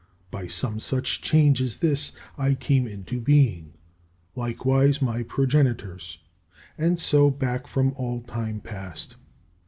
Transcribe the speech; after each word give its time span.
By 0.31 0.47
some 0.47 0.79
such 0.79 1.21
change 1.21 1.61
as 1.61 1.75
this 1.75 2.11
I 2.35 2.55
came 2.55 2.87
into 2.87 3.21
being, 3.21 3.73
likewise 4.35 4.99
my 4.99 5.21
progenitors, 5.21 6.17
and 6.75 6.99
so 6.99 7.29
back 7.29 7.67
from 7.67 7.93
all 7.95 8.21
time 8.23 8.61
past. 8.61 9.15